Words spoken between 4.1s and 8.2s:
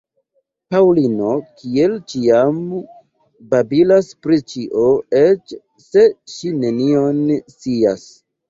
pri ĉio, eĉ se ŝi nenion scias.